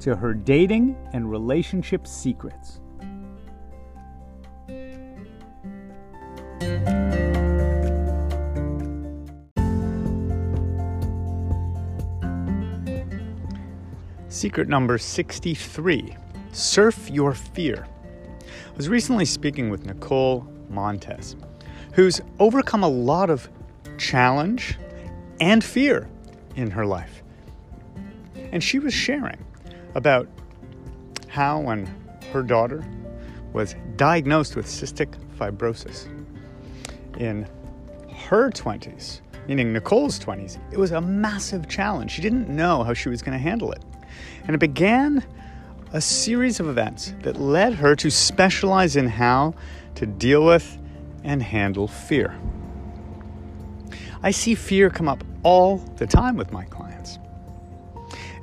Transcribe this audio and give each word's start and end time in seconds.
to 0.00 0.16
her 0.16 0.34
dating 0.34 0.96
and 1.12 1.30
relationship 1.30 2.06
secrets. 2.06 2.80
Secret 14.28 14.68
number 14.68 14.96
63 14.96 16.16
Surf 16.52 17.10
Your 17.10 17.34
Fear. 17.34 17.86
I 17.86 18.76
was 18.76 18.88
recently 18.88 19.24
speaking 19.24 19.68
with 19.68 19.84
Nicole 19.84 20.46
Montes, 20.70 21.36
who's 21.92 22.20
overcome 22.38 22.82
a 22.82 22.88
lot 22.88 23.28
of 23.28 23.50
challenge 23.98 24.78
and 25.40 25.62
fear 25.62 26.08
in 26.56 26.70
her 26.70 26.86
life. 26.86 27.22
And 28.52 28.64
she 28.64 28.78
was 28.78 28.94
sharing 28.94 29.44
about 29.94 30.28
how, 31.28 31.60
when 31.60 31.86
her 32.32 32.42
daughter 32.42 32.84
was 33.52 33.74
diagnosed 33.96 34.56
with 34.56 34.66
cystic 34.66 35.14
fibrosis 35.36 36.06
in 37.18 37.46
her 38.28 38.50
20s, 38.50 39.20
meaning 39.48 39.72
Nicole's 39.72 40.18
20s, 40.18 40.58
it 40.72 40.78
was 40.78 40.92
a 40.92 41.00
massive 41.00 41.68
challenge. 41.68 42.12
She 42.12 42.22
didn't 42.22 42.48
know 42.48 42.84
how 42.84 42.94
she 42.94 43.08
was 43.08 43.22
going 43.22 43.36
to 43.36 43.42
handle 43.42 43.72
it. 43.72 43.82
And 44.44 44.54
it 44.54 44.58
began 44.58 45.24
a 45.92 46.00
series 46.00 46.60
of 46.60 46.68
events 46.68 47.14
that 47.22 47.40
led 47.40 47.74
her 47.74 47.96
to 47.96 48.10
specialize 48.10 48.96
in 48.96 49.08
how 49.08 49.54
to 49.96 50.06
deal 50.06 50.44
with 50.44 50.78
and 51.24 51.42
handle 51.42 51.88
fear. 51.88 52.38
I 54.22 54.30
see 54.30 54.54
fear 54.54 54.90
come 54.90 55.08
up 55.08 55.24
all 55.42 55.78
the 55.96 56.06
time 56.06 56.36
with 56.36 56.52
my 56.52 56.64
clients. 56.64 56.79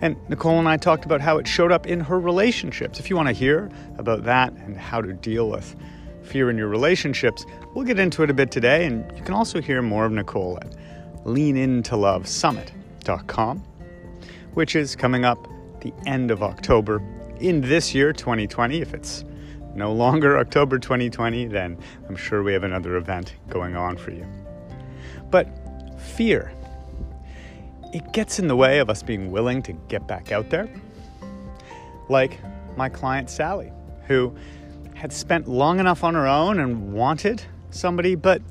And 0.02 0.16
Nicole 0.30 0.60
and 0.60 0.70
I 0.70 0.78
talked 0.78 1.06
about 1.06 1.22
how 1.22 1.38
it 1.38 1.48
showed 1.48 1.72
up 1.72 1.88
in 1.88 2.02
her 2.02 2.20
relationships. 2.20 3.00
If 3.00 3.10
you 3.10 3.16
want 3.16 3.30
to 3.30 3.34
hear 3.34 3.72
about 3.98 4.26
that 4.26 4.54
and 4.54 4.78
how 4.78 5.02
to 5.02 5.14
deal 5.14 5.50
with 5.50 5.76
fear 6.22 6.52
in 6.52 6.58
your 6.58 6.68
relationships, 6.68 7.46
we'll 7.74 7.86
get 7.86 7.98
into 7.98 8.22
it 8.24 8.30
a 8.30 8.34
bit 8.34 8.52
today. 8.52 8.86
And 8.86 9.10
you 9.18 9.24
can 9.24 9.34
also 9.34 9.62
hear 9.62 9.82
more 9.82 10.04
of 10.06 10.12
Nicole 10.12 10.60
at 10.62 10.76
leanintoLoveSummit.com, 11.24 13.64
which 14.54 14.76
is 14.76 14.96
coming 14.96 15.26
up 15.26 15.48
the 15.82 15.92
end 16.06 16.30
of 16.32 16.44
October 16.44 17.02
in 17.40 17.62
this 17.62 17.96
year, 17.96 18.14
2020. 18.14 18.82
If 18.82 18.94
it's 18.94 19.26
no 19.74 19.92
longer 19.94 20.38
October 20.38 20.78
2020, 20.80 21.48
then 21.48 21.78
I'm 22.08 22.16
sure 22.16 22.44
we 22.44 22.54
have 22.54 22.64
another 22.64 22.96
event 22.98 23.34
going 23.50 23.76
on 23.76 23.98
for 23.98 24.12
you. 24.12 24.26
But 25.30 25.50
fear 26.00 26.54
it 27.94 28.12
gets 28.14 28.40
in 28.40 28.48
the 28.48 28.56
way 28.56 28.80
of 28.80 28.90
us 28.90 29.02
being 29.02 29.32
willing 29.32 29.62
to 29.64 29.74
get 29.88 30.08
back 30.08 30.32
out 30.32 30.50
there. 30.50 30.70
Like 32.10 32.40
my 32.76 32.90
client 32.90 33.30
Sally, 33.30 33.72
who 34.08 34.36
had 34.94 35.14
spent 35.14 35.48
long 35.48 35.80
enough 35.80 36.04
on 36.04 36.14
her 36.14 36.28
own 36.28 36.60
and 36.60 36.94
wanted 36.94 37.42
somebody, 37.70 38.16
but 38.16 38.42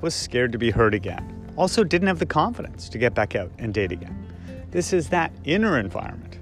was 0.00 0.14
scared 0.14 0.52
to 0.52 0.58
be 0.58 0.70
hurt 0.70 0.94
again. 0.94 1.34
Also, 1.56 1.82
didn't 1.82 2.06
have 2.06 2.20
the 2.20 2.26
confidence 2.26 2.88
to 2.88 2.98
get 2.98 3.14
back 3.14 3.34
out 3.34 3.50
and 3.58 3.74
date 3.74 3.90
again. 3.90 4.26
This 4.70 4.92
is 4.92 5.08
that 5.08 5.32
inner 5.44 5.78
environment 5.78 6.38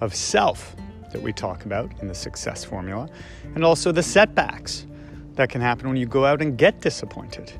of 0.00 0.14
self 0.14 0.74
that 1.12 1.20
we 1.20 1.32
talk 1.32 1.64
about 1.66 1.90
in 2.00 2.08
the 2.08 2.14
success 2.14 2.64
formula, 2.64 3.08
and 3.54 3.64
also 3.64 3.92
the 3.92 4.02
setbacks 4.02 4.86
that 5.34 5.50
can 5.50 5.60
happen 5.60 5.88
when 5.88 5.96
you 5.96 6.06
go 6.06 6.24
out 6.24 6.40
and 6.40 6.56
get 6.56 6.80
disappointed 6.80 7.52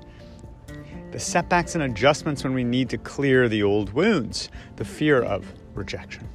the 1.12 1.18
setbacks 1.18 1.74
and 1.74 1.84
adjustments 1.84 2.44
when 2.44 2.54
we 2.54 2.64
need 2.64 2.88
to 2.90 2.98
clear 2.98 3.48
the 3.48 3.62
old 3.62 3.92
wounds, 3.92 4.50
the 4.76 4.84
fear 4.84 5.22
of 5.22 5.52
rejection. 5.74 6.28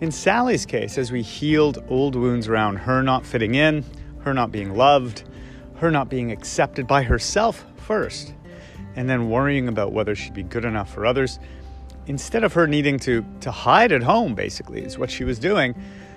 In 0.00 0.10
Sally's 0.10 0.66
case, 0.66 0.98
as 0.98 1.10
we 1.10 1.22
healed 1.22 1.82
old 1.88 2.14
wounds 2.14 2.48
around 2.48 2.76
her 2.76 3.02
not 3.02 3.24
fitting 3.24 3.54
in, 3.54 3.84
her 4.20 4.34
not 4.34 4.52
being 4.52 4.74
loved, 4.74 5.24
her 5.76 5.90
not 5.90 6.08
being 6.08 6.30
accepted 6.30 6.86
by 6.86 7.02
herself 7.02 7.64
first, 7.76 8.34
and 8.94 9.08
then 9.08 9.30
worrying 9.30 9.68
about 9.68 9.92
whether 9.92 10.14
she'd 10.14 10.34
be 10.34 10.42
good 10.42 10.64
enough 10.64 10.92
for 10.92 11.06
others, 11.06 11.38
instead 12.06 12.44
of 12.44 12.52
her 12.52 12.66
needing 12.66 12.98
to, 12.98 13.24
to 13.40 13.50
hide 13.50 13.92
at 13.92 14.02
home, 14.02 14.34
basically, 14.34 14.82
is 14.82 14.98
what 14.98 15.10
she 15.10 15.24
was 15.24 15.38
doing, 15.38 15.74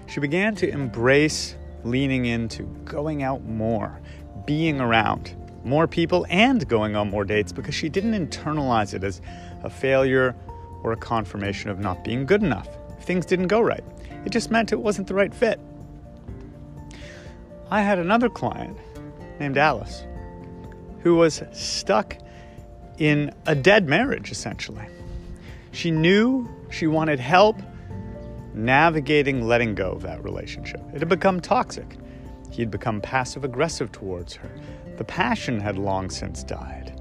she 0.07 0.19
began 0.19 0.55
to 0.55 0.69
embrace 0.69 1.55
leaning 1.83 2.25
into 2.25 2.63
going 2.83 3.23
out 3.23 3.43
more, 3.45 3.99
being 4.45 4.81
around, 4.81 5.35
more 5.69 5.87
people 5.87 6.25
and 6.29 6.67
going 6.67 6.95
on 6.95 7.09
more 7.09 7.23
dates 7.23 7.51
because 7.51 7.75
she 7.75 7.87
didn't 7.87 8.13
internalize 8.13 8.93
it 8.93 9.03
as 9.03 9.21
a 9.63 9.69
failure 9.69 10.35
or 10.83 10.91
a 10.91 10.97
confirmation 10.97 11.69
of 11.69 11.79
not 11.79 12.03
being 12.03 12.25
good 12.25 12.41
enough. 12.41 12.67
If 12.97 13.05
things 13.05 13.25
didn't 13.25 13.47
go 13.47 13.61
right, 13.61 13.83
it 14.25 14.31
just 14.31 14.51
meant 14.51 14.71
it 14.71 14.79
wasn't 14.79 15.07
the 15.07 15.13
right 15.13 15.33
fit. 15.33 15.59
I 17.71 17.81
had 17.81 17.99
another 17.99 18.29
client 18.29 18.77
named 19.39 19.57
Alice 19.57 20.03
who 21.01 21.15
was 21.15 21.41
stuck 21.53 22.17
in 22.97 23.31
a 23.45 23.55
dead 23.55 23.87
marriage, 23.87 24.31
essentially. 24.31 24.85
She 25.71 25.91
knew 25.91 26.49
she 26.69 26.87
wanted 26.87 27.19
help 27.19 27.61
navigating 28.53 29.47
letting 29.47 29.75
go 29.75 29.91
of 29.91 30.01
that 30.01 30.23
relationship. 30.23 30.81
It 30.93 30.99
had 30.99 31.09
become 31.09 31.39
toxic. 31.39 31.97
He 32.49 32.61
had 32.61 32.71
become 32.71 33.01
passive 33.01 33.43
aggressive 33.43 33.91
towards 33.91 34.35
her. 34.35 34.49
The 34.97 35.03
passion 35.03 35.59
had 35.59 35.77
long 35.77 36.09
since 36.09 36.43
died. 36.43 36.99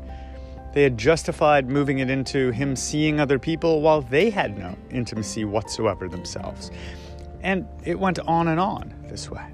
They 0.75 0.83
had 0.83 0.99
justified 0.99 1.69
moving 1.69 1.99
it 1.99 2.11
into 2.11 2.51
him 2.51 2.77
seeing 2.77 3.19
other 3.19 3.39
people 3.39 3.81
while 3.81 4.03
they 4.03 4.31
had 4.31 4.59
no 4.59 4.77
intimacy 4.91 5.45
whatsoever 5.45 6.09
themselves. 6.09 6.71
And 7.41 7.67
it 7.85 7.99
went 7.99 8.19
on 8.21 8.49
and 8.49 8.61
on 8.61 8.95
this 9.09 9.31
way. 9.31 9.47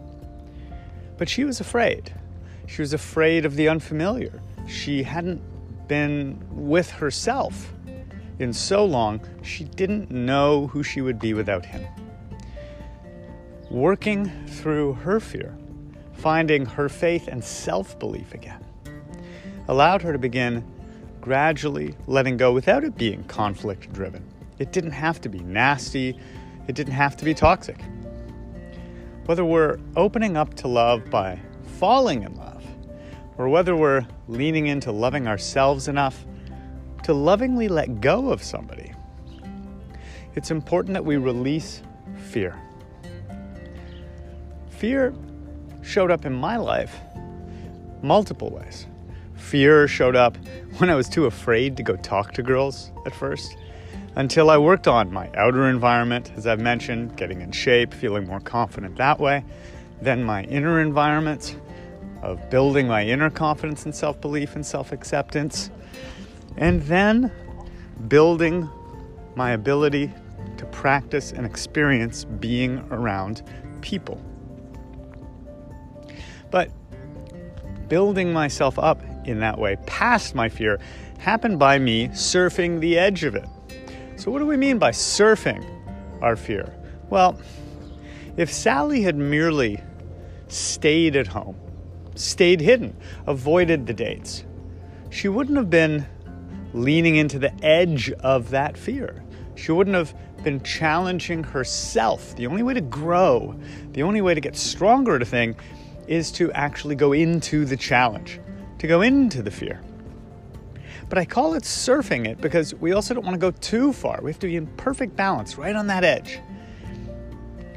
But 1.17 1.29
she 1.29 1.45
was 1.45 1.61
afraid. 1.61 2.13
She 2.67 2.83
was 2.83 2.93
afraid 2.93 3.45
of 3.45 3.57
the 3.57 3.69
unfamiliar. 3.69 4.43
She 4.67 5.03
hadn't 5.03 5.41
been 5.87 6.43
with 6.51 6.91
herself 6.91 7.73
in 8.39 8.53
so 8.53 8.85
long, 8.85 9.21
she 9.43 9.65
didn't 9.65 10.11
know 10.11 10.67
who 10.67 10.83
she 10.83 11.01
would 11.01 11.19
be 11.19 11.35
without 11.35 11.65
him. 11.65 11.87
Working 13.71 14.31
through 14.47 14.95
her 14.95 15.21
fear, 15.21 15.57
finding 16.15 16.65
her 16.65 16.89
faith 16.89 17.29
and 17.29 17.43
self 17.45 17.99
belief 17.99 18.35
again, 18.35 18.65
allowed 19.69 20.03
her 20.03 20.13
to 20.13 20.19
begin 20.19 20.65
gradually 21.21 21.95
letting 22.07 22.37
go 22.37 22.53
without 22.53 22.85
it 22.85 22.97
being 22.97 23.25
conflict 23.25 23.93
driven. 23.93 24.25
It 24.59 24.73
didn't 24.73 24.93
have 24.93 25.21
to 25.23 25.29
be 25.29 25.41
nasty, 25.41 26.19
it 26.69 26.75
didn't 26.75 26.93
have 26.93 27.17
to 27.17 27.25
be 27.25 27.35
toxic. 27.35 27.81
Whether 29.27 29.45
we're 29.45 29.79
opening 29.97 30.37
up 30.37 30.55
to 30.57 30.69
love 30.69 31.09
by 31.11 31.41
falling 31.79 32.23
in 32.23 32.37
love, 32.37 32.65
or 33.39 33.49
whether 33.49 33.75
we're 33.75 34.07
leaning 34.29 34.67
into 34.67 34.93
loving 34.93 35.27
ourselves 35.27 35.89
enough 35.89 36.25
to 37.05 37.15
lovingly 37.15 37.69
let 37.69 38.01
go 38.01 38.31
of 38.31 38.43
somebody, 38.43 38.93
it's 40.35 40.51
important 40.51 40.95
that 40.95 41.05
we 41.05 41.17
release 41.17 41.83
fear. 42.19 42.59
Fear 44.69 45.15
showed 45.85 46.11
up 46.11 46.25
in 46.25 46.33
my 46.33 46.57
life 46.57 46.99
multiple 48.03 48.51
ways. 48.51 48.87
Fear 49.35 49.89
showed 49.89 50.17
up 50.17 50.37
when 50.79 50.91
I 50.91 50.95
was 50.95 51.09
too 51.09 51.27
afraid 51.27 51.77
to 51.77 51.83
go 51.83 51.97
talk 51.97 52.33
to 52.35 52.43
girls 52.43 52.91
at 53.07 53.15
first, 53.15 53.57
until 54.17 54.51
I 54.51 54.59
worked 54.59 54.87
on 54.87 55.13
my 55.13 55.31
outer 55.35 55.69
environment, 55.69 56.31
as 56.37 56.47
I've 56.47 56.61
mentioned, 56.61 57.17
getting 57.17 57.41
in 57.41 57.51
shape, 57.51 57.93
feeling 57.93 58.27
more 58.27 58.41
confident 58.41 58.97
that 58.97 59.19
way. 59.19 59.45
Then 60.01 60.23
my 60.23 60.45
inner 60.45 60.81
environment 60.81 61.57
of 62.23 62.49
building 62.49 62.87
my 62.89 63.05
inner 63.05 63.31
confidence 63.31 63.85
and 63.85 63.95
self 63.95 64.21
belief 64.21 64.55
and 64.55 64.65
self 64.65 64.93
acceptance. 64.93 65.71
And 66.57 66.83
then 66.83 67.33
building 68.09 68.69
my 69.35 69.51
ability 69.51 70.13
to 70.59 70.67
practice 70.67 71.33
and 71.33 71.45
experience 71.45 72.25
being 72.25 72.79
around 72.91 73.43
people. 73.81 74.21
But 76.55 76.71
building 77.89 78.33
myself 78.33 78.79
up 78.79 79.03
in 79.25 79.41
that 79.41 79.59
way, 79.59 79.75
past 79.87 80.37
my 80.37 80.49
fear, 80.49 80.79
happened 81.19 81.59
by 81.59 81.81
me 81.81 82.07
surfing 82.11 82.79
the 82.79 82.97
edge 82.97 83.25
of 83.25 83.35
it. 83.35 83.45
So, 84.15 84.31
what 84.31 84.39
do 84.39 84.47
we 84.47 84.57
mean 84.57 84.79
by 84.79 84.93
surfing 84.93 85.67
our 86.23 86.37
fear? 86.37 86.73
Well, 87.11 87.41
If 88.37 88.53
Sally 88.53 89.03
had 89.03 89.17
merely 89.17 89.81
stayed 90.47 91.17
at 91.17 91.27
home, 91.27 91.57
stayed 92.15 92.61
hidden, 92.61 92.97
avoided 93.27 93.89
the 93.89 93.95
dates, 93.95 94.45
she 95.11 95.27
wouldn't 95.27 95.57
have 95.57 95.71
been 95.71 96.07
leaning 96.73 97.17
into 97.17 97.41
the 97.41 97.53
edge 97.65 98.13
of 98.13 98.51
that 98.51 98.79
fear. 98.79 99.25
She 99.57 99.73
wouldn't 99.73 99.97
have 99.97 100.15
been 100.45 100.63
challenging 100.63 101.43
herself. 101.43 102.37
The 102.37 102.47
only 102.47 102.63
way 102.63 102.75
to 102.75 102.81
grow, 102.81 103.59
the 103.91 104.05
only 104.05 104.21
way 104.21 104.35
to 104.35 104.41
get 104.41 104.57
stronger 104.57 105.17
at 105.17 105.23
a 105.23 105.25
thing 105.25 105.57
is 106.09 106.31
to 106.33 106.53
actually 106.53 106.95
go 106.95 107.13
into 107.13 107.65
the 107.65 107.77
challenge, 107.77 108.41
to 108.79 108.87
go 108.87 109.03
into 109.03 109.43
the 109.43 109.51
fear. 109.51 109.81
But 111.09 111.19
I 111.19 111.25
call 111.25 111.55
it 111.55 111.63
surfing 111.63 112.27
it 112.27 112.41
because 112.41 112.75
we 112.75 112.93
also 112.93 113.15
don't 113.15 113.25
want 113.25 113.35
to 113.35 113.39
go 113.39 113.51
too 113.51 113.93
far. 113.93 114.21
We 114.23 114.31
have 114.31 114.39
to 114.41 114.47
be 114.47 114.57
in 114.57 114.67
perfect 114.67 115.17
balance, 115.17 115.59
right 115.59 115.77
on 115.77 115.87
that 115.89 116.05
edge. 116.05 116.41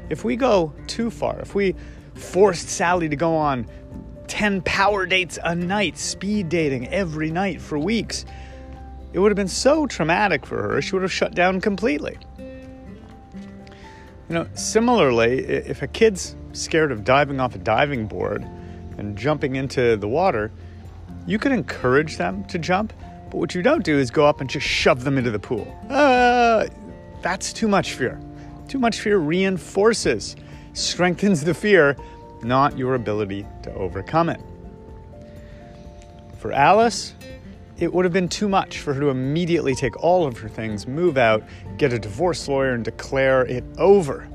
If 0.08 0.24
we 0.24 0.36
go 0.36 0.72
too 0.86 1.10
far, 1.10 1.38
if 1.40 1.54
we 1.54 1.74
forced 2.14 2.68
Sally 2.68 3.08
to 3.08 3.16
go 3.16 3.36
on 3.36 3.66
10 4.28 4.62
power 4.62 5.06
dates 5.06 5.38
a 5.42 5.54
night, 5.54 5.98
speed 5.98 6.48
dating 6.48 6.88
every 6.88 7.30
night 7.30 7.60
for 7.60 7.78
weeks, 7.78 8.24
it 9.12 9.18
would 9.18 9.30
have 9.30 9.36
been 9.36 9.48
so 9.48 9.86
traumatic 9.86 10.44
for 10.46 10.62
her, 10.62 10.82
she 10.82 10.94
would 10.94 11.02
have 11.02 11.12
shut 11.12 11.34
down 11.34 11.60
completely. 11.60 12.18
You 12.38 14.34
know, 14.34 14.48
similarly, 14.54 15.38
if 15.38 15.80
a 15.80 15.86
kid's 15.86 16.36
scared 16.52 16.92
of 16.92 17.04
diving 17.04 17.40
off 17.40 17.54
a 17.54 17.58
diving 17.58 18.06
board 18.06 18.42
and 18.96 19.16
jumping 19.16 19.56
into 19.56 19.96
the 19.96 20.08
water, 20.08 20.50
you 21.26 21.38
could 21.38 21.52
encourage 21.52 22.16
them 22.16 22.44
to 22.44 22.58
jump, 22.58 22.92
but 23.30 23.38
what 23.38 23.54
you 23.54 23.62
don't 23.62 23.84
do 23.84 23.98
is 23.98 24.10
go 24.10 24.26
up 24.26 24.40
and 24.40 24.48
just 24.48 24.66
shove 24.66 25.04
them 25.04 25.18
into 25.18 25.30
the 25.30 25.38
pool. 25.38 25.76
Uh, 25.88 26.66
that's 27.22 27.52
too 27.52 27.68
much 27.68 27.92
fear. 27.94 28.20
Too 28.68 28.78
much 28.78 29.00
fear 29.00 29.18
reinforces, 29.18 30.36
strengthens 30.72 31.44
the 31.44 31.54
fear, 31.54 31.96
not 32.42 32.78
your 32.78 32.94
ability 32.94 33.46
to 33.62 33.72
overcome 33.74 34.28
it. 34.28 34.40
For 36.38 36.52
Alice, 36.52 37.14
it 37.78 37.92
would 37.92 38.04
have 38.04 38.12
been 38.12 38.28
too 38.28 38.48
much 38.48 38.80
for 38.80 38.92
her 38.94 39.00
to 39.00 39.08
immediately 39.08 39.74
take 39.74 39.96
all 40.02 40.26
of 40.26 40.38
her 40.38 40.48
things, 40.48 40.86
move 40.86 41.16
out, 41.16 41.42
get 41.76 41.92
a 41.92 41.98
divorce 41.98 42.48
lawyer, 42.48 42.72
and 42.72 42.84
declare 42.84 43.44
it 43.46 43.64
over. 43.76 44.28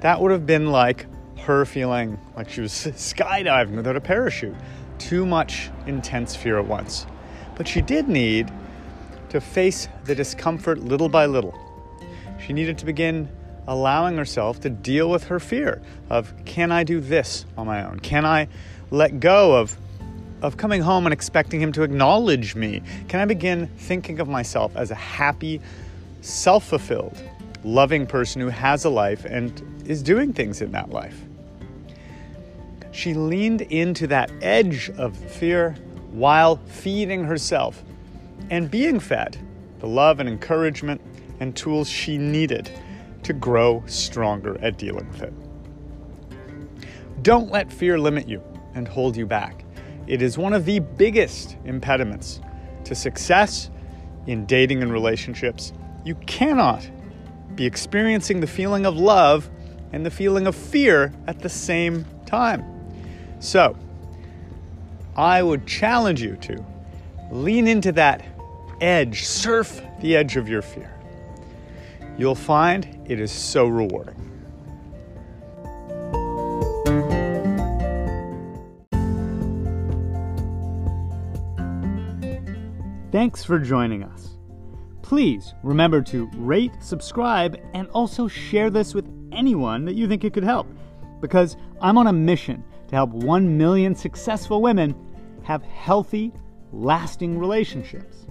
That 0.00 0.20
would 0.20 0.30
have 0.30 0.46
been 0.46 0.70
like 0.70 1.06
her 1.42 1.64
feeling 1.64 2.18
like 2.36 2.48
she 2.48 2.60
was 2.60 2.72
skydiving 2.72 3.76
without 3.76 3.96
a 3.96 4.00
parachute. 4.00 4.56
Too 4.98 5.24
much 5.24 5.70
intense 5.86 6.36
fear 6.36 6.58
at 6.58 6.66
once. 6.66 7.06
But 7.56 7.66
she 7.66 7.80
did 7.80 8.08
need 8.08 8.50
to 9.30 9.40
face 9.40 9.88
the 10.04 10.14
discomfort 10.14 10.78
little 10.78 11.08
by 11.08 11.26
little. 11.26 11.58
She 12.44 12.52
needed 12.52 12.78
to 12.78 12.86
begin 12.86 13.28
allowing 13.66 14.16
herself 14.16 14.60
to 14.60 14.70
deal 14.70 15.08
with 15.08 15.24
her 15.24 15.38
fear 15.38 15.80
of 16.08 16.32
can 16.44 16.72
I 16.72 16.84
do 16.84 17.00
this 17.00 17.46
on 17.56 17.66
my 17.66 17.84
own? 17.84 18.00
Can 18.00 18.24
I 18.24 18.48
let 18.90 19.20
go 19.20 19.56
of 19.56 19.76
of 20.42 20.56
coming 20.56 20.80
home 20.80 21.06
and 21.06 21.12
expecting 21.12 21.60
him 21.60 21.70
to 21.72 21.82
acknowledge 21.82 22.54
me? 22.54 22.82
Can 23.08 23.20
I 23.20 23.26
begin 23.26 23.66
thinking 23.76 24.20
of 24.20 24.28
myself 24.28 24.74
as 24.74 24.90
a 24.90 24.94
happy, 24.94 25.60
self-fulfilled, 26.22 27.22
loving 27.62 28.06
person 28.06 28.40
who 28.40 28.48
has 28.48 28.86
a 28.86 28.90
life 28.90 29.26
and 29.26 29.62
is 29.86 30.02
doing 30.02 30.32
things 30.32 30.62
in 30.62 30.72
that 30.72 30.88
life? 30.90 31.20
She 32.92 33.14
leaned 33.14 33.62
into 33.62 34.06
that 34.08 34.30
edge 34.42 34.90
of 34.90 35.16
fear 35.16 35.76
while 36.10 36.56
feeding 36.66 37.24
herself 37.24 37.82
and 38.50 38.70
being 38.70 38.98
fed 38.98 39.38
the 39.78 39.86
love 39.86 40.20
and 40.20 40.28
encouragement 40.28 41.00
and 41.40 41.56
tools 41.56 41.88
she 41.88 42.18
needed 42.18 42.70
to 43.22 43.32
grow 43.32 43.82
stronger 43.86 44.58
at 44.60 44.76
dealing 44.76 45.08
with 45.08 45.22
it. 45.22 45.32
Don't 47.22 47.50
let 47.50 47.72
fear 47.72 47.98
limit 47.98 48.28
you 48.28 48.42
and 48.74 48.86
hold 48.86 49.16
you 49.16 49.26
back. 49.26 49.64
It 50.06 50.22
is 50.22 50.36
one 50.36 50.52
of 50.52 50.64
the 50.64 50.80
biggest 50.80 51.56
impediments 51.64 52.40
to 52.84 52.94
success 52.94 53.70
in 54.26 54.46
dating 54.46 54.82
and 54.82 54.92
relationships. 54.92 55.72
You 56.04 56.14
cannot 56.26 56.88
be 57.54 57.66
experiencing 57.66 58.40
the 58.40 58.46
feeling 58.46 58.86
of 58.86 58.96
love 58.96 59.50
and 59.92 60.04
the 60.04 60.10
feeling 60.10 60.46
of 60.46 60.54
fear 60.54 61.12
at 61.26 61.40
the 61.40 61.48
same 61.48 62.04
time. 62.26 62.79
So, 63.40 63.74
I 65.16 65.42
would 65.42 65.66
challenge 65.66 66.22
you 66.22 66.36
to 66.36 66.64
lean 67.32 67.66
into 67.66 67.90
that 67.92 68.22
edge, 68.80 69.24
surf 69.24 69.80
the 70.00 70.14
edge 70.14 70.36
of 70.36 70.48
your 70.48 70.62
fear. 70.62 70.94
You'll 72.18 72.34
find 72.34 73.02
it 73.06 73.18
is 73.18 73.32
so 73.32 73.66
rewarding. 73.66 74.16
Thanks 83.10 83.42
for 83.42 83.58
joining 83.58 84.04
us. 84.04 84.36
Please 85.02 85.54
remember 85.62 86.02
to 86.02 86.30
rate, 86.34 86.72
subscribe, 86.80 87.58
and 87.74 87.88
also 87.88 88.28
share 88.28 88.70
this 88.70 88.94
with 88.94 89.10
anyone 89.32 89.84
that 89.86 89.94
you 89.94 90.06
think 90.06 90.24
it 90.24 90.34
could 90.34 90.44
help 90.44 90.68
because 91.20 91.56
I'm 91.80 91.98
on 91.98 92.06
a 92.06 92.12
mission 92.12 92.62
to 92.90 92.96
help 92.96 93.10
1 93.10 93.56
million 93.56 93.94
successful 93.94 94.60
women 94.60 94.94
have 95.44 95.62
healthy, 95.62 96.32
lasting 96.72 97.38
relationships. 97.38 98.26